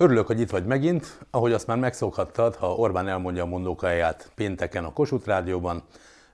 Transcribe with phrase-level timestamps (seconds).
[0.00, 1.18] Örülök, hogy itt vagy megint.
[1.30, 5.82] Ahogy azt már megszokhattad, ha Orbán elmondja a mondókáját pénteken a Kossuth Rádióban,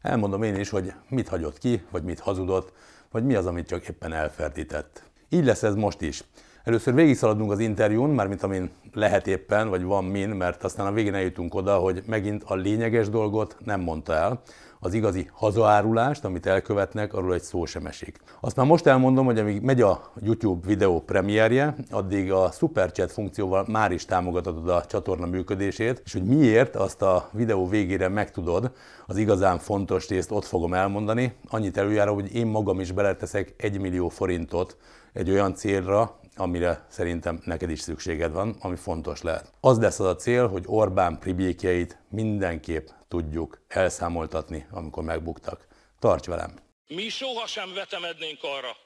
[0.03, 2.73] elmondom én is, hogy mit hagyott ki, vagy mit hazudott,
[3.11, 5.03] vagy mi az, amit csak éppen elferdített.
[5.29, 6.25] Így lesz ez most is.
[6.65, 11.15] Először végigszaladunk az interjún, mármint amin lehet éppen, vagy van min, mert aztán a végén
[11.15, 14.41] eljutunk oda, hogy megint a lényeges dolgot nem mondta el,
[14.85, 18.19] az igazi hazaárulást, amit elkövetnek, arról egy szó sem esik.
[18.41, 23.65] Azt már most elmondom, hogy amíg megy a YouTube videó premierje, addig a Superchat funkcióval
[23.69, 28.73] már is támogatod a csatorna működését, és hogy miért, azt a videó végére megtudod,
[29.07, 31.33] az igazán fontos részt ott fogom elmondani.
[31.49, 34.77] Annyit előjára, hogy én magam is beleteszek 1 millió forintot
[35.13, 39.53] egy olyan célra, amire szerintem neked is szükséged van, ami fontos lehet.
[39.61, 45.67] Az lesz az a cél, hogy Orbán pribékjeit mindenképp tudjuk elszámoltatni, amikor megbuktak.
[45.99, 46.59] Tarts velem!
[46.87, 48.77] Mi sohasem vetemednénk arra,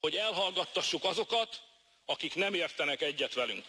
[0.00, 1.48] hogy elhallgattassuk azokat,
[2.06, 3.64] akik nem értenek egyet velünk.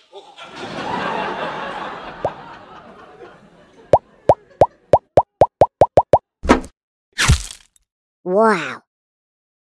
[8.21, 8.90] Wow!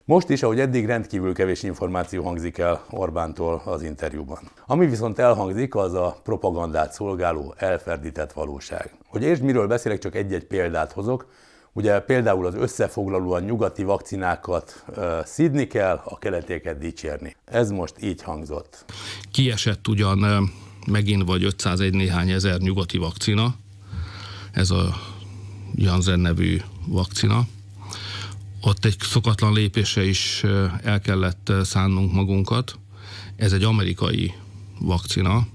[0.09, 4.39] Most is, ahogy eddig rendkívül kevés információ hangzik el Orbántól az interjúban.
[4.65, 8.93] Ami viszont elhangzik, az a propagandát szolgáló elferdített valóság.
[9.07, 11.27] Hogy értsd, miről beszélek, csak egy-egy példát hozok.
[11.73, 17.35] Ugye például az összefoglalóan nyugati vakcinákat uh, szidni kell, a keletéket dicsérni.
[17.45, 18.85] Ez most így hangzott.
[19.31, 20.49] Kiesett ugyan
[20.87, 23.55] megint vagy 501 néhány ezer nyugati vakcina,
[24.51, 24.95] ez a
[25.75, 27.47] Janssen nevű vakcina,
[28.61, 30.43] ott egy szokatlan lépése is
[30.83, 32.79] el kellett szánnunk magunkat.
[33.35, 34.33] Ez egy amerikai
[34.79, 35.47] vakcina,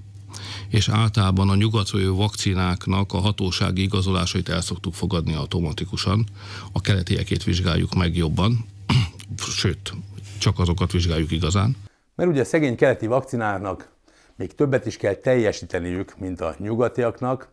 [0.69, 6.25] és általában a nyugatról vakcináknak a hatósági igazolásait el szoktuk fogadni automatikusan.
[6.71, 8.65] A keletiekét vizsgáljuk meg jobban,
[9.57, 9.93] sőt,
[10.37, 11.75] csak azokat vizsgáljuk igazán.
[12.15, 13.89] Mert ugye a szegény keleti vakcináknak
[14.35, 17.49] még többet is kell teljesíteniük, mint a nyugatiaknak,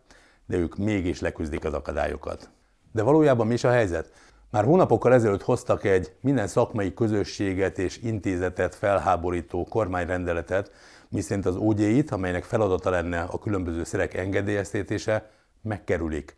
[0.47, 2.51] de ők mégis leküzdik az akadályokat.
[2.93, 4.13] De valójában mi is a helyzet?
[4.53, 10.71] Már hónapokkal ezelőtt hoztak egy minden szakmai közösséget és intézetet felháborító kormányrendeletet,
[11.09, 15.31] miszerint az OGI-t, amelynek feladata lenne a különböző szerek engedélyeztetése,
[15.63, 16.37] megkerülik.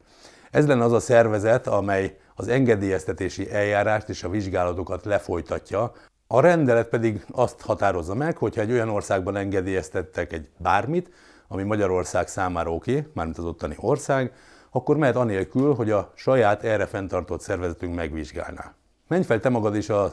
[0.51, 5.93] Ez lenne az a szervezet, amely az engedélyeztetési eljárást és a vizsgálatokat lefolytatja,
[6.27, 11.11] a rendelet pedig azt határozza meg, hogyha egy olyan országban engedélyeztettek egy bármit,
[11.49, 14.33] ami Magyarország számára oké, mármint az ottani ország,
[14.77, 18.75] akkor mehet anélkül, hogy a saját erre fenntartott szervezetünk megvizsgálná.
[19.09, 20.13] Menj fel te magad is a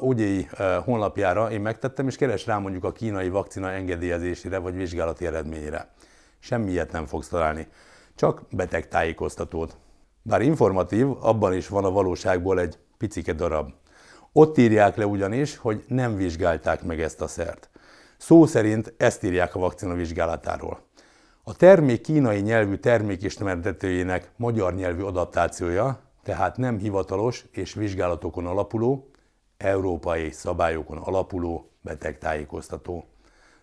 [0.00, 5.26] OGI e, honlapjára, én megtettem, és keres rá mondjuk a kínai vakcina engedélyezésére vagy vizsgálati
[5.26, 5.90] eredményére.
[6.38, 7.68] Semmi ilyet nem fogsz találni,
[8.14, 9.76] csak betegtájékoztatót.
[10.22, 13.70] Bár informatív, abban is van a valóságból egy picike darab.
[14.32, 17.70] Ott írják le ugyanis, hogy nem vizsgálták meg ezt a szert.
[18.18, 20.88] Szó szerint ezt írják a vakcina vizsgálatáról.
[21.50, 29.10] A termék kínai nyelvű termékismertetőjének magyar nyelvű adaptációja, tehát nem hivatalos és vizsgálatokon alapuló,
[29.56, 33.04] európai szabályokon alapuló betegtájékoztató.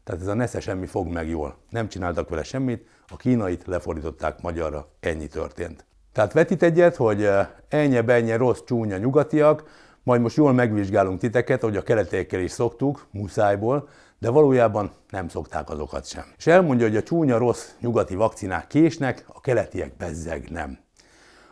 [0.03, 1.57] Tehát ez a nesze semmi fog meg jól.
[1.69, 5.85] Nem csináltak vele semmit, a kínait lefordították magyarra, ennyi történt.
[6.13, 9.63] Tehát vetít egyet, hogy eh, ennyi benye rossz csúnya nyugatiak,
[10.03, 13.89] majd most jól megvizsgálunk titeket, hogy a keletiekkel is szoktuk, muszájból,
[14.19, 16.23] de valójában nem szokták azokat sem.
[16.37, 20.79] És elmondja, hogy a csúnya rossz nyugati vakcinák késnek, a keletiek bezzeg nem.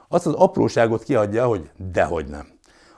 [0.07, 2.47] Azt az apróságot kiadja, hogy dehogy nem.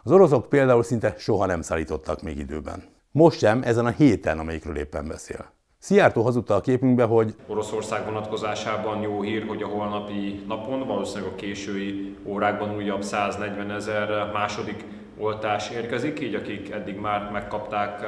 [0.03, 2.83] Az oroszok például szinte soha nem szállítottak még időben.
[3.11, 5.55] Most sem, ezen a héten, amelyikről éppen beszél.
[5.79, 11.35] Szijjártó hazudta a képünkbe, hogy Oroszország vonatkozásában jó hír, hogy a holnapi napon, valószínűleg a
[11.35, 14.85] késői órákban újabb 140 ezer második
[15.17, 18.05] oltás érkezik, így akik eddig már megkapták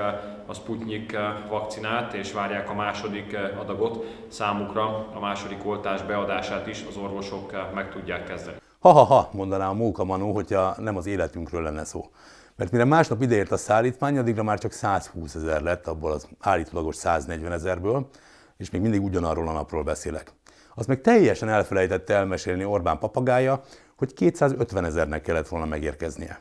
[0.50, 6.68] a Sputnik eh, vakcinát és várják a második eh, adagot, számukra a második oltás beadását
[6.68, 8.58] is az orvosok meg tudják kezdeni.
[8.80, 12.09] Ha-ha-ha, mondaná a Móka Manó, hogyha nem az életünkről lenne szó.
[12.56, 16.96] Mert mire másnap ideért a szállítmány, addigra már csak 120 ezer lett abból az állítólagos
[16.96, 18.09] 140 ezerből,
[18.58, 20.32] és még mindig ugyanarról a napról beszélek.
[20.76, 23.62] Azt meg teljesen elfelejtette elmesélni Orbán papagája,
[23.97, 26.40] hogy 250 ezernek kellett volna megérkeznie.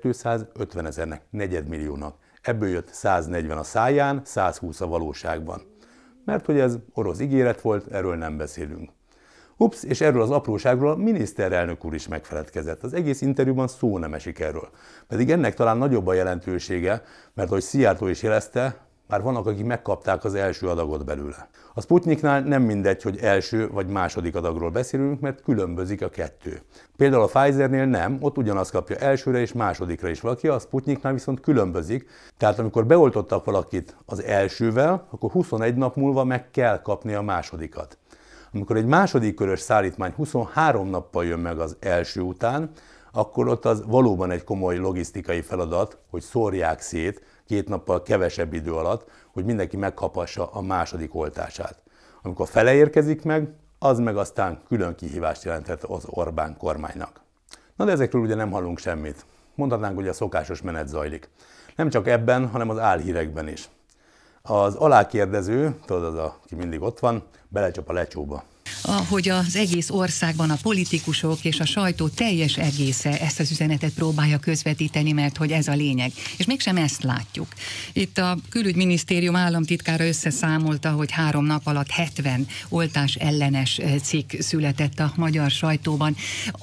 [0.00, 2.14] 250 ezernek, negyedmilliónak.
[2.44, 5.62] Ebből jött 140 a száján, 120 a valóságban.
[6.24, 8.90] Mert hogy ez orosz ígéret volt, erről nem beszélünk.
[9.56, 12.82] Ups, és erről az apróságról a miniszterelnök úr is megfeledkezett.
[12.82, 14.68] Az egész interjúban szó nem esik erről.
[15.08, 17.02] Pedig ennek talán nagyobb a jelentősége,
[17.34, 21.48] mert ahogy Szijjártó is jelezte, már vannak, akik megkapták az első adagot belőle.
[21.74, 26.60] A Sputniknál nem mindegy, hogy első vagy második adagról beszélünk, mert különbözik a kettő.
[26.96, 31.40] Például a Pfizernél nem, ott ugyanazt kapja elsőre és másodikra is valaki, a Sputniknál viszont
[31.40, 32.08] különbözik.
[32.36, 37.98] Tehát amikor beoltottak valakit az elsővel, akkor 21 nap múlva meg kell kapni a másodikat.
[38.52, 42.70] Amikor egy második körös szállítmány 23 nappal jön meg az első után,
[43.12, 48.74] akkor ott az valóban egy komoly logisztikai feladat, hogy szórják szét két nappal kevesebb idő
[48.74, 51.82] alatt, hogy mindenki megkapassa a második oltását.
[52.22, 57.20] Amikor fele érkezik meg, az meg aztán külön kihívást jelentett az Orbán kormánynak.
[57.76, 59.24] Na de ezekről ugye nem hallunk semmit.
[59.54, 61.28] Mondhatnánk, hogy a szokásos menet zajlik.
[61.76, 63.68] Nem csak ebben, hanem az álhírekben is.
[64.42, 68.44] Az alákérdező, tudod, az, aki mindig ott van, belecsap a lecsóba
[68.92, 74.38] hogy az egész országban a politikusok és a sajtó teljes egésze ezt az üzenetet próbálja
[74.38, 76.12] közvetíteni, mert hogy ez a lényeg.
[76.36, 77.46] És mégsem ezt látjuk.
[77.92, 85.00] Itt a külügyminisztérium államtitkára összeszámolta, hogy három nap alatt 70 oltás ellenes eh, cikk született
[85.00, 86.16] a magyar sajtóban.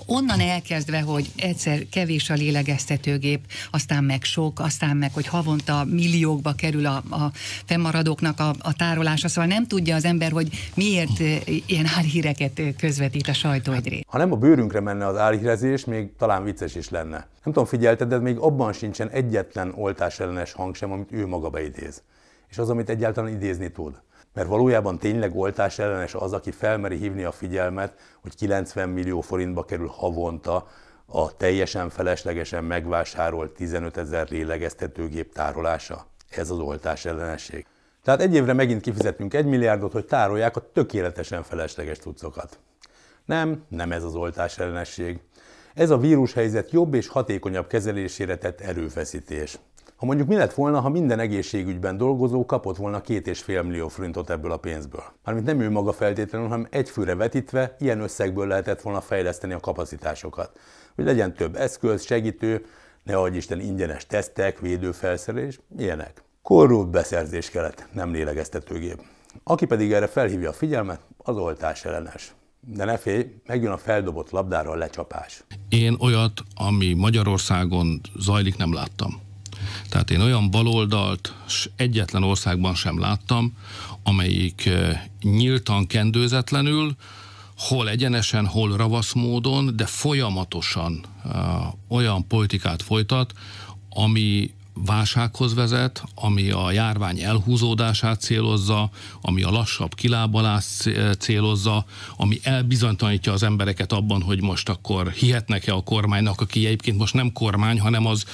[0.05, 3.39] Onnan elkezdve, hogy egyszer kevés a lélegeztetőgép,
[3.71, 7.31] aztán meg sok, aztán meg, hogy havonta milliókba kerül a, a
[7.65, 13.27] fennmaradóknak a, a tárolása, szóval nem tudja az ember, hogy miért eh, ilyen álhíreket közvetít
[13.27, 14.03] a sajtó egyrészt.
[14.07, 17.17] Ha nem a bőrünkre menne az álhírezés, még talán vicces is lenne.
[17.17, 21.49] Nem tudom, figyelted, de még abban sincsen egyetlen oltás ellenes hang sem, amit ő maga
[21.49, 22.01] beidéz.
[22.49, 24.01] És az, amit egyáltalán idézni tud.
[24.33, 29.65] Mert valójában tényleg oltás ellenes az, aki felmeri hívni a figyelmet, hogy 90 millió forintba
[29.65, 30.67] kerül havonta
[31.05, 36.05] a teljesen feleslegesen megvásárolt 15 ezer lélegeztetőgép tárolása.
[36.29, 37.65] Ez az oltás ellenesség.
[38.03, 42.59] Tehát egy évre megint kifizetünk egy milliárdot, hogy tárolják a tökéletesen felesleges cuccokat.
[43.25, 45.19] Nem, nem ez az oltás ellenesség.
[45.73, 49.59] Ez a vírushelyzet jobb és hatékonyabb kezelésére tett erőfeszítés.
[49.95, 53.87] Ha mondjuk mi lett volna, ha minden egészségügyben dolgozó kapott volna két és fél millió
[53.87, 55.03] forintot ebből a pénzből?
[55.23, 59.59] Mármint nem ő maga feltétlenül, hanem egy főre vetítve ilyen összegből lehetett volna fejleszteni a
[59.59, 60.59] kapacitásokat.
[60.95, 62.65] Hogy legyen több eszköz, segítő,
[63.03, 66.23] ne adj Isten ingyenes tesztek, védőfelszerelés, ilyenek.
[66.41, 69.01] Korrupt beszerzés kellett, nem lélegeztetőgép.
[69.43, 72.33] Aki pedig erre felhívja a figyelmet, az oltás ellenes.
[72.59, 75.43] De ne félj, megjön a feldobott labdára a lecsapás.
[75.69, 79.21] Én olyat, ami Magyarországon zajlik, nem láttam.
[79.89, 81.33] Tehát én olyan baloldalt
[81.75, 83.57] egyetlen országban sem láttam,
[84.03, 86.95] amelyik eh, nyíltan, kendőzetlenül,
[87.57, 91.33] hol egyenesen, hol ravasz módon, de folyamatosan uh,
[91.87, 93.33] olyan politikát folytat,
[93.89, 94.53] ami
[94.85, 98.89] válsághoz vezet, ami a járvány elhúzódását célozza,
[99.21, 100.89] ami a lassabb kilábalást
[101.19, 101.85] célozza,
[102.17, 107.33] ami elbizonytalanítja az embereket abban, hogy most akkor hihetnek-e a kormánynak, aki egyébként most nem
[107.33, 108.25] kormány, hanem az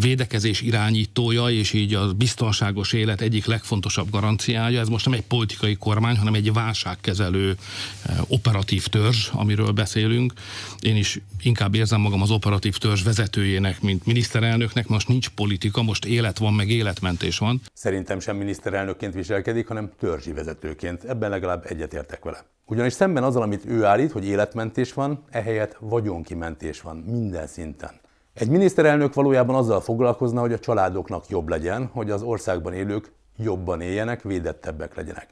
[0.00, 4.80] védekezés irányítója, és így a biztonságos élet egyik legfontosabb garanciája.
[4.80, 7.56] Ez most nem egy politikai kormány, hanem egy válságkezelő
[8.02, 10.32] eh, operatív törzs, amiről beszélünk.
[10.80, 14.86] Én is inkább érzem magam az operatív törzs vezetőjének, mint miniszterelnöknek.
[14.86, 17.60] Most nincs politika, most élet van, meg életmentés van.
[17.72, 21.04] Szerintem sem miniszterelnökként viselkedik, hanem törzsi vezetőként.
[21.04, 22.44] Ebben legalább egyetértek vele.
[22.66, 28.02] Ugyanis szemben azzal, amit ő állít, hogy életmentés van, ehelyett vagyonkimentés van minden szinten.
[28.34, 33.80] Egy miniszterelnök valójában azzal foglalkozna, hogy a családoknak jobb legyen, hogy az országban élők jobban
[33.80, 35.28] éljenek, védettebbek legyenek.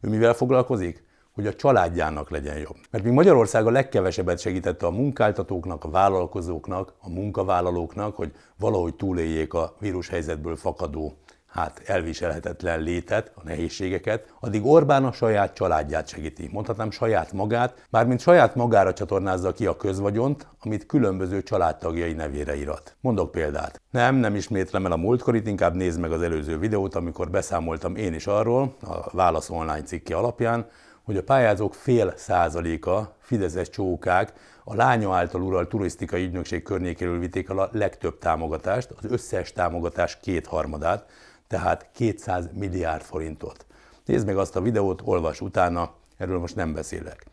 [0.00, 1.04] Ő mivel foglalkozik?
[1.34, 2.76] Hogy a családjának legyen jobb.
[2.90, 9.54] Mert még Magyarország a legkevesebbet segítette a munkáltatóknak, a vállalkozóknak, a munkavállalóknak, hogy valahogy túléljék
[9.54, 11.16] a vírushelyzetből fakadó
[11.52, 16.48] hát elviselhetetlen létet, a nehézségeket, addig Orbán a saját családját segíti.
[16.52, 22.96] Mondhatnám saját magát, mármint saját magára csatornázza ki a közvagyont, amit különböző családtagjai nevére irat.
[23.00, 23.80] Mondok példát.
[23.90, 28.14] Nem, nem ismétlem el a múltkorit, inkább nézd meg az előző videót, amikor beszámoltam én
[28.14, 30.66] is arról, a Válasz online cikke alapján,
[31.04, 34.32] hogy a pályázók fél százaléka fideszes csókák
[34.64, 40.18] a lánya által uralt turisztikai ügynökség környékéről vitték el a legtöbb támogatást, az összes támogatás
[40.20, 41.06] kétharmadát,
[41.52, 43.66] tehát 200 milliárd forintot.
[44.04, 47.24] Nézd meg azt a videót, olvas utána, erről most nem beszélek.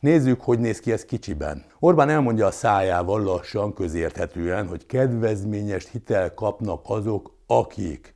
[0.00, 1.64] Nézzük, hogy néz ki ez kicsiben.
[1.78, 8.14] Orbán elmondja a szájával lassan, közérthetően, hogy kedvezményes hitel kapnak azok, akik.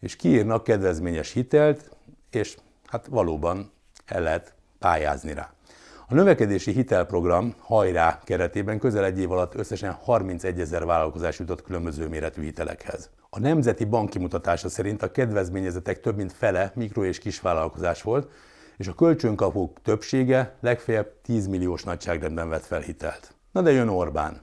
[0.00, 1.90] És kiírnak kedvezményes hitelt,
[2.30, 2.56] és
[2.86, 3.72] hát valóban
[4.06, 5.52] el lehet pályázni rá.
[6.08, 12.08] A növekedési hitelprogram hajrá keretében közel egy év alatt összesen 31 ezer vállalkozás jutott különböző
[12.08, 13.10] méretű hitelekhez.
[13.34, 18.30] A Nemzeti Bank kimutatása szerint a kedvezményezetek több mint fele mikro- és kisvállalkozás volt,
[18.76, 23.34] és a kölcsönkapók többsége legfeljebb 10 milliós nagyságrendben vett fel hitelt.
[23.52, 24.40] Na de jön Orbán.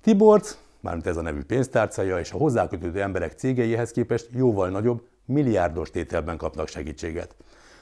[0.00, 5.90] Tiborc, mármint ez a nevű pénztárcája, és a hozzákötődő emberek cégeihez képest jóval nagyobb, milliárdos
[5.90, 7.34] tételben kapnak segítséget.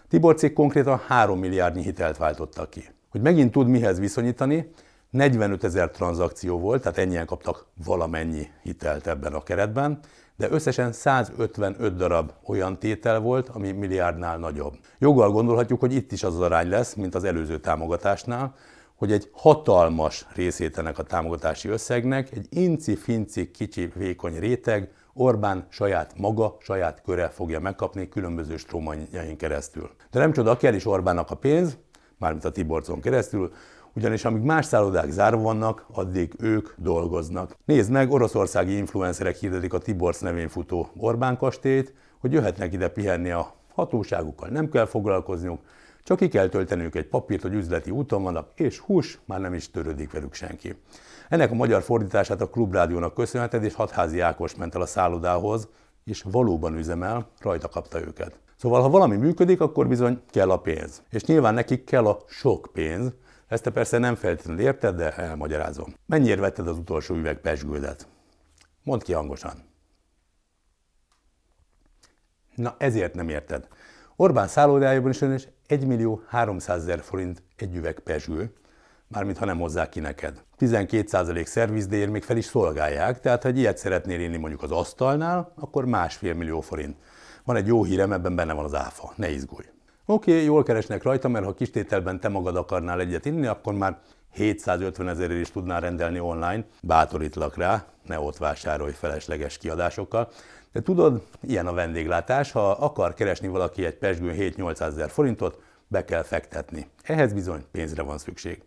[0.09, 2.85] Tiborcék konkrétan 3 milliárdnyi hitelt váltottak ki.
[3.11, 4.71] Hogy megint tud mihez viszonyítani,
[5.11, 10.01] 45 ezer tranzakció volt, tehát ennyien kaptak valamennyi hitelt ebben a keretben,
[10.37, 14.75] de összesen 155 darab olyan tétel volt, ami milliárdnál nagyobb.
[14.99, 18.55] Joggal gondolhatjuk, hogy itt is az, az arány lesz, mint az előző támogatásnál,
[18.95, 26.19] hogy egy hatalmas részét ennek a támogatási összegnek egy inci-finci kicsi vékony réteg Orbán saját
[26.19, 29.91] maga, saját köre fogja megkapni különböző strómanjain keresztül.
[30.11, 31.77] De nem csoda, kell is Orbánnak a pénz,
[32.19, 33.53] mármint a Tiborcon keresztül,
[33.97, 37.57] ugyanis amíg más szállodák zárva vannak, addig ők dolgoznak.
[37.65, 43.31] Nézd meg, oroszországi influencerek hirdetik a Tiborc nevén futó Orbán kastélyt, hogy jöhetnek ide pihenni
[43.31, 45.61] a hatóságukkal, nem kell foglalkozniuk,
[46.03, 49.71] csak ki kell tölteniük egy papírt, hogy üzleti úton vannak, és hús, már nem is
[49.71, 50.75] törődik velük senki.
[51.29, 55.69] Ennek a magyar fordítását a Klubrádiónak köszönheted, és Hatházi Ákos ment el a szállodához,
[56.05, 58.39] és valóban üzemel, rajta kapta őket.
[58.57, 61.03] Szóval, ha valami működik, akkor bizony kell a pénz.
[61.11, 63.13] És nyilván nekik kell a sok pénz,
[63.49, 65.95] ezt te persze nem feltétlenül érted, de elmagyarázom.
[66.07, 68.09] Mennyire vetted az utolsó üveg pesgődet?
[68.83, 69.65] Mondd ki hangosan.
[72.55, 73.69] Na ezért nem érted.
[74.17, 78.53] Orbán szállodájában is is 1 millió 300 ezer forint egy üveg pesgő,
[79.09, 80.43] mármint ha nem hozzák ki neked.
[80.59, 85.53] 12% szervizdéért még fel is szolgálják, tehát ha egy ilyet szeretnél inni mondjuk az asztalnál,
[85.57, 86.97] akkor másfél millió forint.
[87.45, 89.67] Van egy jó hírem, ebben benne van az áfa, ne izgulj.
[90.09, 93.99] Oké, okay, jól keresnek rajta, mert ha kistételben te magad akarnál egyet inni, akkor már
[94.33, 96.65] 750 ezerért is tudnál rendelni online.
[96.83, 100.29] Bátorítlak rá, ne ott vásárolj felesleges kiadásokkal.
[100.73, 106.05] De tudod, ilyen a vendéglátás, ha akar keresni valaki egy pesgőn 7-800 ezer forintot, be
[106.05, 106.87] kell fektetni.
[107.03, 108.63] Ehhez bizony pénzre van szükség.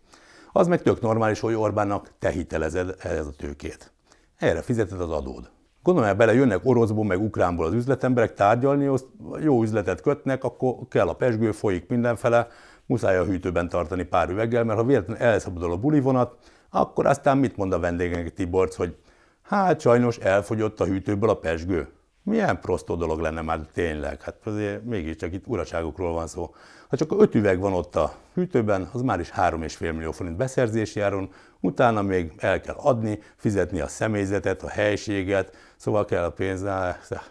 [0.52, 3.92] Az meg tök normális, hogy Orbánnak te hitelezed ehhez a tőkét.
[4.36, 5.50] Erre fizeted az adód.
[5.82, 9.06] Gondolom, bele jönnek oroszból, meg ukránból az üzletemberek tárgyalni, azt
[9.40, 12.46] jó üzletet kötnek, akkor kell a pesgő, folyik mindenfele,
[12.86, 16.36] muszáj a hűtőben tartani pár üveggel, mert ha véletlenül elszabadul a bulivonat,
[16.70, 18.96] akkor aztán mit mond a vendégnek Tiborc, hogy
[19.42, 21.88] hát sajnos elfogyott a hűtőből a pesgő.
[22.22, 24.22] Milyen prostó dolog lenne már tényleg?
[24.22, 26.54] Hát azért mégiscsak itt uraságokról van szó.
[26.88, 31.00] Ha csak öt üveg van ott a hűtőben, az már is 3,5 millió forint beszerzési
[31.00, 36.64] áron, utána még el kell adni, fizetni a személyzetet, a helységet, szóval kell a pénz,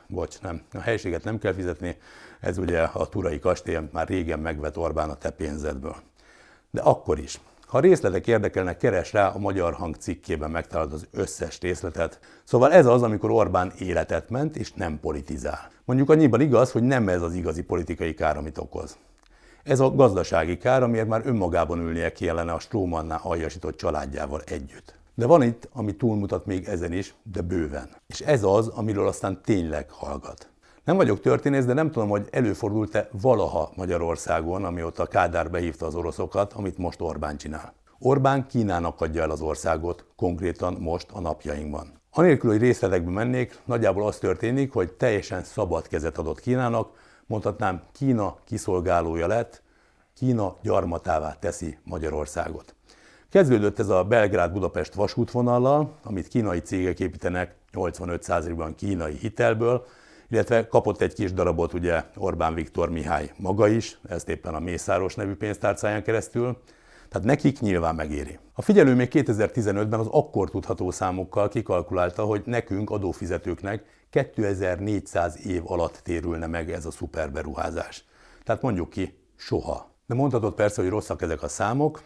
[0.07, 1.97] bocs, nem, a helységet nem kell fizetni,
[2.39, 5.95] ez ugye a Turai kastély, már régen megvet Orbán a te pénzedből.
[6.71, 11.59] De akkor is, ha részletek érdekelnek, keres rá a Magyar Hang cikkében megtalálod az összes
[11.59, 12.19] részletet.
[12.43, 15.71] Szóval ez az, amikor Orbán életet ment, és nem politizál.
[15.85, 18.97] Mondjuk annyiban igaz, hogy nem ez az igazi politikai kár, amit okoz.
[19.63, 24.97] Ez a gazdasági kár, amiért már önmagában ülnie kellene a Strómannál aljasított családjával együtt.
[25.15, 27.89] De van itt, ami túlmutat még ezen is, de bőven.
[28.07, 30.49] És ez az, amiről aztán tényleg hallgat.
[30.83, 36.53] Nem vagyok történész, de nem tudom, hogy előfordult-e valaha Magyarországon, amióta Kádár behívta az oroszokat,
[36.53, 37.73] amit most Orbán csinál.
[37.99, 41.87] Orbán Kínának adja el az országot, konkrétan most a napjainkban.
[42.11, 46.89] Anélkül, hogy részletekbe mennék, nagyjából az történik, hogy teljesen szabad kezet adott Kínának,
[47.29, 49.61] mondhatnám Kína kiszolgálója lett,
[50.15, 52.75] Kína gyarmatává teszi Magyarországot.
[53.29, 59.85] Kezdődött ez a Belgrád-Budapest vasútvonallal, amit kínai cégek építenek 85%-ban kínai hitelből,
[60.29, 65.15] illetve kapott egy kis darabot ugye Orbán Viktor Mihály maga is, ezt éppen a Mészáros
[65.15, 66.57] nevű pénztárcáján keresztül,
[67.09, 68.39] tehát nekik nyilván megéri.
[68.53, 75.99] A figyelő még 2015-ben az akkor tudható számokkal kikalkulálta, hogy nekünk, adófizetőknek 2400 év alatt
[76.03, 78.05] térülne meg ez a szuperberuházás.
[78.43, 79.93] Tehát mondjuk ki, soha.
[80.07, 82.03] De mondhatod persze, hogy rosszak ezek a számok,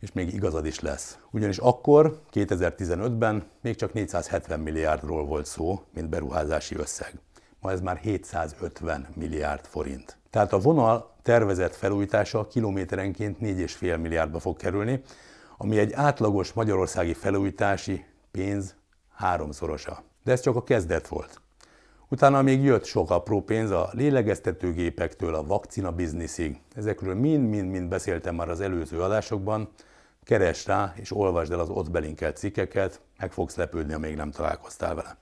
[0.00, 1.18] és még igazad is lesz.
[1.30, 7.20] Ugyanis akkor, 2015-ben még csak 470 milliárdról volt szó, mint beruházási összeg
[7.60, 10.18] ma ez már 750 milliárd forint.
[10.30, 15.02] Tehát a vonal tervezett felújítása kilométerenként 4,5 milliárdba fog kerülni,
[15.56, 18.74] ami egy átlagos magyarországi felújítási pénz
[19.14, 20.02] háromszorosa.
[20.24, 21.40] De ez csak a kezdet volt.
[22.08, 26.60] Utána még jött sok apró pénz a lélegeztetőgépektől a vakcina bizniszig.
[26.74, 29.68] Ezekről mind-mind-mind beszéltem már az előző adásokban.
[30.24, 34.30] Keresd rá és olvasd el az ott belinkelt cikkeket, meg fogsz lepődni, ha még nem
[34.30, 35.16] találkoztál vele.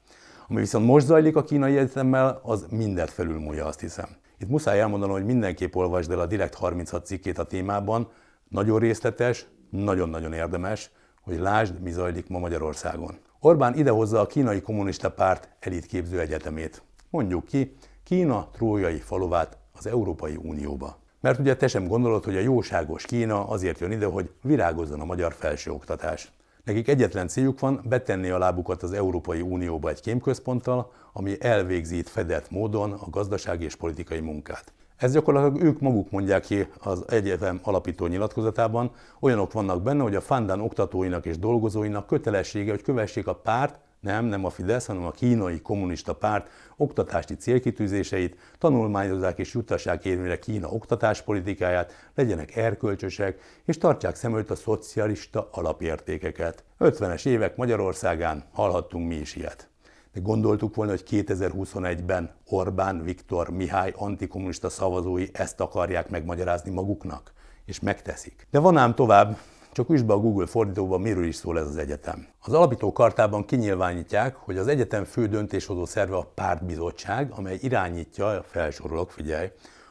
[0.48, 4.08] Ami viszont most zajlik a kínai egyetemmel, az mindent felülmúlja, azt hiszem.
[4.38, 8.10] Itt muszáj elmondanom, hogy mindenképp olvasd el a Direkt 36 cikkét a témában.
[8.48, 10.90] Nagyon részletes, nagyon-nagyon érdemes,
[11.22, 13.18] hogy lásd, mi zajlik ma Magyarországon.
[13.40, 16.82] Orbán idehozza a kínai kommunista párt elitképző egyetemét.
[17.10, 20.98] Mondjuk ki, Kína trójai faluvát az Európai Unióba.
[21.20, 25.04] Mert ugye te sem gondolod, hogy a jóságos Kína azért jön ide, hogy virágozzon a
[25.04, 26.32] magyar felsőoktatás.
[26.64, 32.50] Nekik egyetlen céljuk van betenni a lábukat az Európai Unióba egy kémközponttal, ami elvégzi fedett
[32.50, 34.72] módon a gazdasági és politikai munkát.
[34.98, 38.90] Ez gyakorlatilag ők maguk mondják ki az egyetem alapító nyilatkozatában.
[39.20, 44.24] Olyanok vannak benne, hogy a Fandán oktatóinak és dolgozóinak kötelessége, hogy kövessék a párt, nem,
[44.24, 50.68] nem a Fidesz, hanem a kínai kommunista párt oktatási célkitűzéseit, tanulmányozzák és juttassák érvényre Kína
[50.68, 56.64] oktatáspolitikáját, legyenek erkölcsösek, és tartsák szem előtt a szocialista alapértékeket.
[56.80, 59.68] 50-es évek Magyarországán hallhattunk mi is ilyet.
[60.12, 67.32] De gondoltuk volna, hogy 2021-ben Orbán Viktor Mihály antikommunista szavazói ezt akarják megmagyarázni maguknak?
[67.64, 68.46] És megteszik.
[68.50, 69.36] De van ám tovább,
[69.72, 72.26] csak üsd be a Google fordítóba, miről is szól ez az egyetem.
[72.40, 79.10] Az alapító kartában kinyilvánítják, hogy az egyetem fő döntéshozó szerve a pártbizottság, amely irányítja, felsorolok,
[79.10, 79.48] figyelj,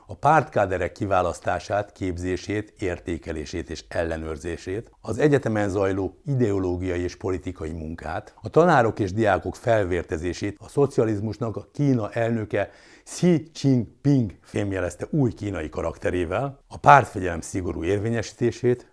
[0.10, 8.50] a pártkáderek kiválasztását, képzését, értékelését és ellenőrzését, az egyetemen zajló ideológiai és politikai munkát, a
[8.50, 12.70] tanárok és diákok felvértezését, a szocializmusnak a Kína elnöke
[13.04, 18.92] Xi Jinping fémjelezte új kínai karakterével, a pártfegyelem szigorú érvényesítését,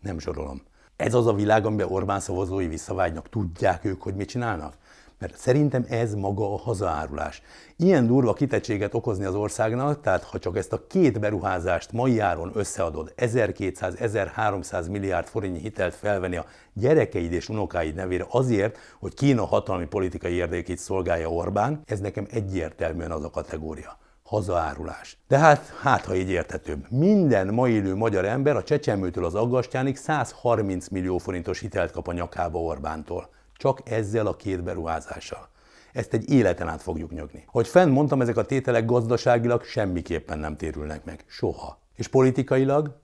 [0.00, 0.62] nem sorolom.
[0.96, 3.28] Ez az a világ, amiben Orbán szavazói visszavágynak.
[3.28, 4.74] Tudják ők, hogy mit csinálnak?
[5.22, 7.42] Mert szerintem ez maga a hazaárulás.
[7.76, 12.50] Ilyen durva kitettséget okozni az országnak, tehát ha csak ezt a két beruházást mai áron
[12.54, 19.86] összeadod, 1200-1300 milliárd forintnyi hitelt felvenni a gyerekeid és unokáid nevére azért, hogy Kína hatalmi
[19.86, 25.18] politikai érdekét szolgálja Orbán, ez nekem egyértelműen az a kategória hazaárulás.
[25.28, 26.86] De hát, hát ha így érthetőbb.
[26.90, 32.12] Minden ma élő magyar ember a csecsemőtől az aggastyánig 130 millió forintos hitelt kap a
[32.12, 33.40] nyakába Orbántól.
[33.62, 35.48] Csak ezzel a két beruházással.
[35.92, 37.44] Ezt egy életen át fogjuk nyögni.
[37.46, 41.24] Hogy fenn mondtam, ezek a tételek gazdaságilag semmiképpen nem térülnek meg.
[41.26, 41.78] Soha.
[41.96, 42.96] És politikailag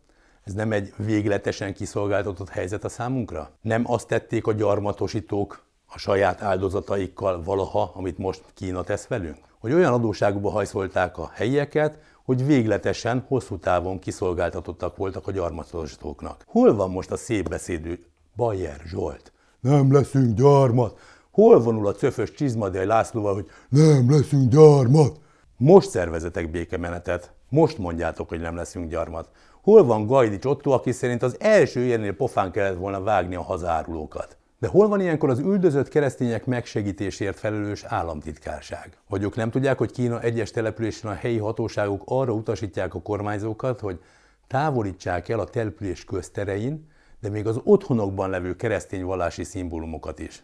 [0.44, 3.50] ez nem egy végletesen kiszolgáltatott helyzet a számunkra?
[3.60, 9.38] Nem azt tették a gyarmatosítók a saját áldozataikkal valaha, amit most Kína tesz velünk?
[9.58, 16.44] hogy olyan adóságokba hajszolták a helyieket, hogy végletesen, hosszú távon kiszolgáltatottak voltak a gyarmatosítóknak.
[16.46, 18.04] Hol van most a szép beszédű
[18.36, 19.32] Bayer Zsolt?
[19.60, 20.98] Nem leszünk gyarmat.
[21.30, 25.20] Hol vonul a cöfös Csizmadai Lászlóval, hogy nem leszünk gyarmat?
[25.56, 27.32] Most szervezetek békemenetet.
[27.48, 29.28] Most mondjátok, hogy nem leszünk gyarmat.
[29.62, 34.36] Hol van Gajdics Otto, aki szerint az első ilyennél pofán kellett volna vágni a hazárulókat?
[34.58, 38.98] De hol van ilyenkor az üldözött keresztények megsegítésért felelős államtitkárság?
[39.08, 43.80] Vagy ők nem tudják, hogy Kína egyes településen a helyi hatóságok arra utasítják a kormányzókat,
[43.80, 44.00] hogy
[44.46, 46.88] távolítsák el a település közterein,
[47.20, 50.42] de még az otthonokban levő keresztény vallási szimbólumokat is.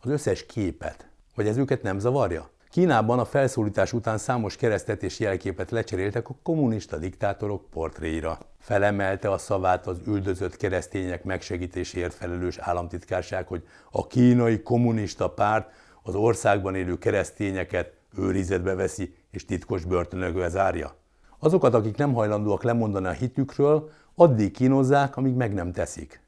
[0.00, 1.08] Az összes képet.
[1.34, 2.50] Vagy ez őket nem zavarja?
[2.70, 8.38] Kínában a felszólítás után számos keresztet és jelképet lecseréltek a kommunista diktátorok portréira.
[8.58, 15.70] Felemelte a szavát az üldözött keresztények megsegítéséért felelős államtitkárság, hogy a kínai kommunista párt
[16.02, 20.96] az országban élő keresztényeket őrizetbe veszi és titkos börtönökbe zárja.
[21.38, 26.20] Azokat, akik nem hajlandóak lemondani a hitükről, addig kínozzák, amíg meg nem teszik.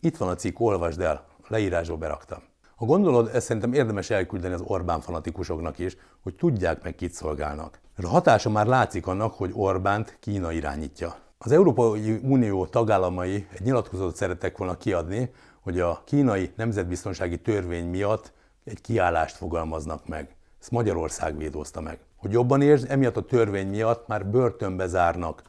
[0.00, 2.38] Itt van a cikk, olvasd el, leírásba beraktam.
[2.76, 7.80] Ha gondolod, ezt szerintem érdemes elküldeni az Orbán fanatikusoknak is, hogy tudják meg kit szolgálnak.
[7.96, 11.16] Mert a hatása már látszik annak, hogy Orbánt Kína irányítja.
[11.38, 18.32] Az Európai Unió tagállamai egy nyilatkozatot szerettek volna kiadni, hogy a kínai nemzetbiztonsági törvény miatt
[18.64, 20.36] egy kiállást fogalmaznak meg.
[20.60, 21.98] Ezt Magyarország védozta meg.
[22.16, 25.42] Hogy jobban értsd, emiatt a törvény miatt már börtönbe zárnak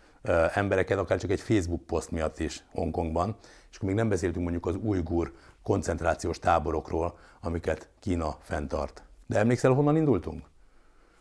[0.53, 3.35] embereket, akár csak egy Facebook poszt miatt is Hongkongban,
[3.69, 5.33] és akkor még nem beszéltünk mondjuk az ujgur
[5.63, 9.03] koncentrációs táborokról, amiket Kína fenntart.
[9.27, 10.45] De emlékszel, honnan indultunk?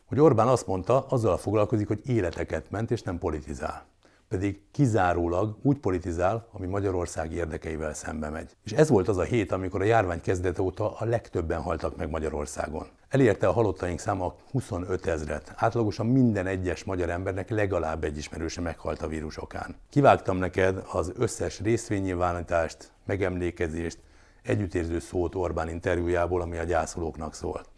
[0.05, 3.85] Hogy Orbán azt mondta, azzal foglalkozik, hogy életeket ment és nem politizál.
[4.29, 8.57] Pedig kizárólag úgy politizál, ami Magyarország érdekeivel szembe megy.
[8.65, 12.11] És ez volt az a hét, amikor a járvány kezdete óta a legtöbben haltak meg
[12.11, 12.87] Magyarországon.
[13.13, 15.53] Elérte a halottaink száma 25 ezret.
[15.57, 19.77] Átlagosan minden egyes magyar embernek legalább egy ismerőse meghalt a vírusokán.
[19.91, 23.99] Kivágtam neked az összes részvénynyilvánítást, megemlékezést,
[24.43, 27.69] együttérző szót Orbán interjújából, ami a gyászolóknak szólt.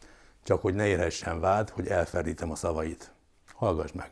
[0.44, 3.12] Csak hogy ne érhessen vád, hogy elferdítem a szavait.
[3.54, 4.10] Hallgass meg.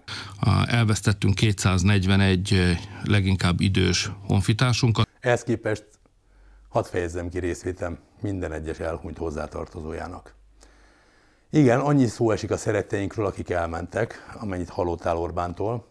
[0.67, 5.09] Elvesztettünk 241 leginkább idős honfitársunkat.
[5.21, 5.85] Ehhez képest
[6.69, 10.41] hadd fejezzem ki részvétem minden egyes elhunyt hozzátartozójának.
[11.55, 15.87] Igen, annyi szó esik a szeretteinkről, akik elmentek, amennyit hallottál Orbántól.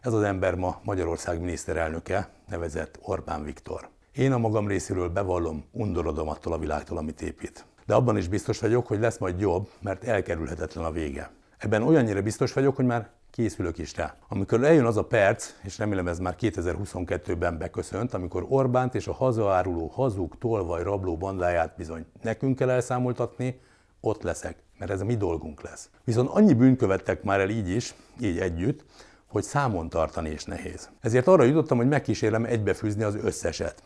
[0.00, 3.88] Ez az ember ma Magyarország miniszterelnöke, nevezett Orbán Viktor.
[4.12, 7.64] Én a magam részéről bevallom, undorodom attól a világtól, amit épít.
[7.86, 11.30] De abban is biztos vagyok, hogy lesz majd jobb, mert elkerülhetetlen a vége.
[11.58, 14.16] Ebben olyannyira biztos vagyok, hogy már készülök is rá.
[14.28, 19.12] Amikor eljön az a perc, és remélem ez már 2022-ben beköszönt, amikor Orbánt és a
[19.12, 23.60] hazaáruló hazug, tolvaj, rabló bandáját bizony nekünk kell elszámoltatni,
[24.04, 25.88] ott leszek, mert ez a mi dolgunk lesz.
[26.04, 28.84] Viszont annyi bűn követtek már el így is, így együtt,
[29.26, 30.90] hogy számon tartani is nehéz.
[31.00, 33.82] Ezért arra jutottam, hogy megkísérlem egybefűzni az összeset.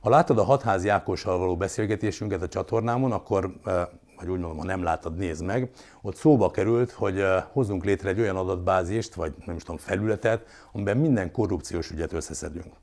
[0.00, 3.86] Ha látod a hatházi Ákossal való beszélgetésünket a csatornámon, akkor eh,
[4.18, 5.70] vagy úgy mondom, ha nem látod, nézd meg,
[6.02, 10.46] ott szóba került, hogy eh, hozzunk létre egy olyan adatbázist, vagy nem is tudom, felületet,
[10.72, 12.74] amiben minden korrupciós ügyet összeszedünk.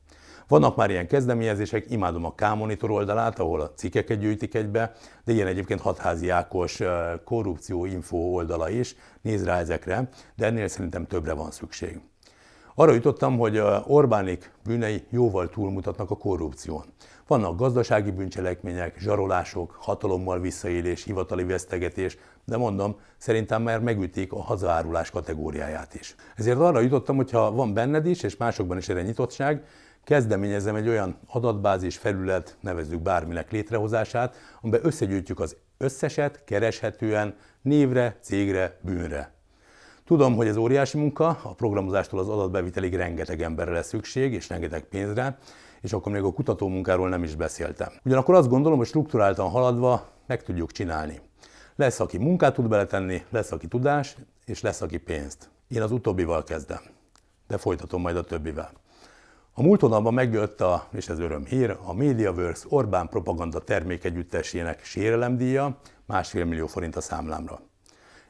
[0.49, 4.91] Vannak már ilyen kezdeményezések, imádom a K-monitor oldalát, ahol a cikkeket gyűjtik egybe,
[5.25, 6.81] de ilyen egyébként hatházi Ákos
[7.23, 11.99] korrupció info oldala is, nézd rá ezekre, de ennél szerintem többre van szükség.
[12.75, 16.83] Arra jutottam, hogy Orbánik bűnei jóval túlmutatnak a korrupción.
[17.27, 25.09] Vannak gazdasági bűncselekmények, zsarolások, hatalommal visszaélés, hivatali vesztegetés, de mondom, szerintem már megütik a hazaárulás
[25.09, 26.15] kategóriáját is.
[26.35, 29.63] Ezért arra jutottam, hogy ha van benned is, és másokban is erre nyitottság,
[30.03, 38.79] kezdeményezem egy olyan adatbázis felület, nevezzük bárminek létrehozását, amiben összegyűjtjük az összeset kereshetően névre, cégre,
[38.81, 39.33] bűnre.
[40.05, 44.83] Tudom, hogy ez óriási munka, a programozástól az adatbevitelig rengeteg emberre lesz szükség, és rengeteg
[44.83, 45.37] pénzre,
[45.81, 47.89] és akkor még a kutatómunkáról nem is beszéltem.
[48.05, 51.19] Ugyanakkor azt gondolom, hogy strukturáltan haladva meg tudjuk csinálni.
[51.75, 55.49] Lesz, aki munkát tud beletenni, lesz, aki tudás, és lesz, aki pénzt.
[55.67, 56.81] Én az utóbbival kezdem,
[57.47, 58.71] de folytatom majd a többivel.
[59.59, 65.77] A múlt hónapban megjött a, és ez öröm hír, a MediaWorks Orbán propaganda termékegyüttesének sérelemdíja,
[66.05, 67.59] másfél millió forint a számlámra.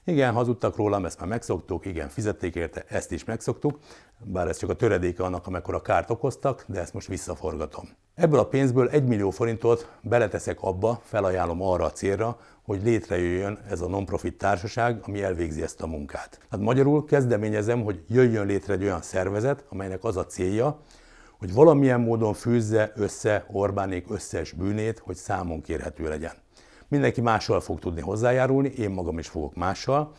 [0.04, 3.80] Igen, hazudtak rólam, ezt már megszoktuk, igen, fizették érte, ezt is megszoktuk,
[4.24, 7.86] bár ez csak a töredéke annak, amekkora kárt okoztak, de ezt most visszaforgatom.
[8.16, 13.82] Ebből a pénzből 1 millió forintot beleteszek abba, felajánlom arra a célra, hogy létrejöjjön ez
[13.82, 16.40] a non-profit társaság, ami elvégzi ezt a munkát.
[16.50, 20.80] Hát magyarul kezdeményezem, hogy jöjjön létre egy olyan szervezet, amelynek az a célja,
[21.40, 26.34] hogy valamilyen módon fűzze össze Orbánék összes bűnét, hogy számon kérhető legyen.
[26.88, 30.12] Mindenki mással fog tudni hozzájárulni, én magam is fogok mással,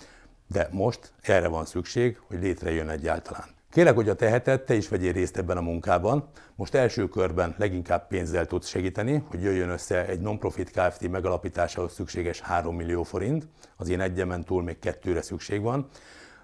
[0.49, 3.45] de most erre van szükség, hogy létrejön egyáltalán.
[3.71, 6.29] Kérlek, hogy a teheted, te is vegyél részt ebben a munkában.
[6.57, 11.09] Most első körben leginkább pénzzel tudsz segíteni, hogy jöjjön össze egy non-profit Kft.
[11.09, 13.47] megalapításához szükséges 3 millió forint.
[13.77, 15.89] Az én egyemen túl még kettőre szükség van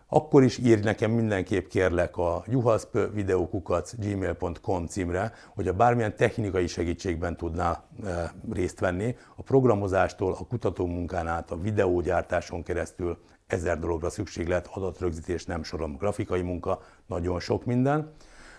[0.09, 7.85] akkor is írj nekem mindenképp kérlek a juhaszpvideokukac.gmail.com címre, hogy a bármilyen technikai segítségben tudnál
[8.05, 14.69] e, részt venni, a programozástól, a kutatómunkán át, a videógyártáson keresztül ezer dologra szükség lehet,
[14.73, 18.13] adatrögzítés, nem sorom, grafikai munka, nagyon sok minden.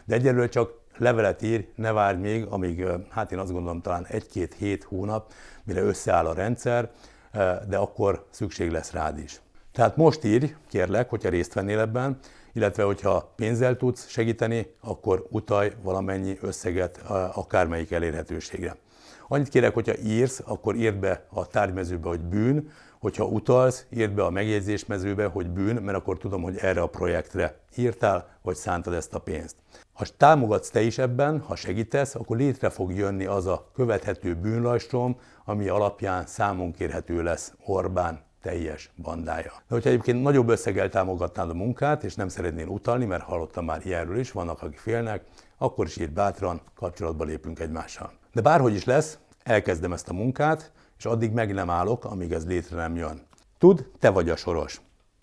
[0.06, 4.06] De egyelőre csak levelet ír, ne várj még, amíg, e, hát én azt gondolom talán
[4.08, 5.32] egy-két hét hónap,
[5.64, 6.92] mire összeáll a rendszer,
[7.32, 9.42] e, de akkor szükség lesz rád is.
[9.78, 12.18] Tehát most írj, kérlek, hogyha részt vennél ebben,
[12.54, 16.98] illetve hogyha pénzzel tudsz segíteni, akkor utalj valamennyi összeget
[17.34, 18.78] akármelyik elérhetőségre.
[19.28, 24.24] Annyit kérek, hogyha írsz, akkor írd be a tárgymezőbe, hogy bűn, hogyha utalsz, írd be
[24.24, 28.94] a megjegyzés mezőbe, hogy bűn, mert akkor tudom, hogy erre a projektre írtál, vagy szántad
[28.94, 29.56] ezt a pénzt.
[29.94, 35.20] Ha támogatsz te is ebben, ha segítesz, akkor létre fog jönni az a követhető bűnlajstrom,
[35.46, 39.52] ami alapján számon kérhető lesz Orbán teljes bandája.
[39.68, 43.82] De hogyha egyébként nagyobb összeggel támogatnád a munkát, és nem szeretnél utalni, mert hallottam már
[43.86, 45.24] ilyenről is, vannak, akik félnek,
[45.58, 48.12] akkor is írt bátran, kapcsolatba lépünk egymással.
[48.34, 52.46] De bárhogy is lesz, elkezdem ezt a munkát, és addig meg nem állok, amíg ez
[52.46, 53.22] létre nem jön.
[53.58, 54.82] Tud, te vagy a soros.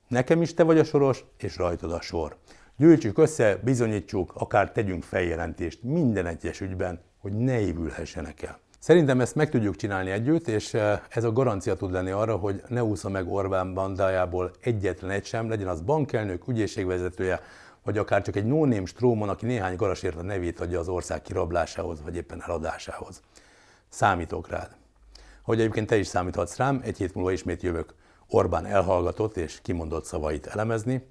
[0.09, 2.37] Nekem is te vagy a soros, és rajtad a sor.
[2.77, 8.59] Gyűjtsük össze, bizonyítsuk, akár tegyünk feljelentést minden egyes ügyben, hogy ne évülhessenek el.
[8.85, 12.63] Szerintem ezt meg tudjuk csinálni együtt, és eh, ez a garancia tud lenni arra, hogy
[12.69, 17.41] ne úszza meg Orbán bandájából egyetlen egy sem, legyen az bankelnök, ügyészségvezetője,
[17.83, 22.03] vagy akár csak egy no-name strómon, aki néhány garasért a nevét adja az ország kirablásához,
[22.03, 23.23] vagy éppen eladásához.
[23.89, 24.71] Számítok rád.
[25.43, 27.95] Hogy egyébként te is számíthatsz rám, egy hét múlva ismét jövök
[28.29, 31.07] Orbán elhallgatott és kimondott szavait elemezni,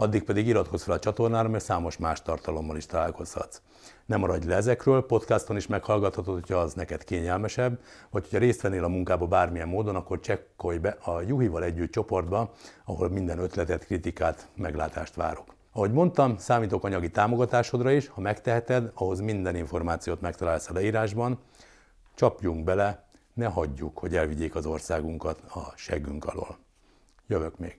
[0.00, 3.60] addig pedig iratkozz fel a csatornára, mert számos más tartalommal is találkozhatsz.
[4.06, 8.84] Nem maradj le ezekről, podcaston is meghallgathatod, hogyha az neked kényelmesebb, vagy hogyha részt vennél
[8.84, 12.52] a munkába bármilyen módon, akkor csekkolj be a Juhival együtt csoportba,
[12.84, 15.54] ahol minden ötletet, kritikát, meglátást várok.
[15.72, 21.38] Ahogy mondtam, számítok anyagi támogatásodra is, ha megteheted, ahhoz minden információt megtalálsz a leírásban.
[22.14, 26.58] Csapjunk bele, ne hagyjuk, hogy elvigyék az országunkat a seggünk alól.
[27.26, 27.78] Jövök még.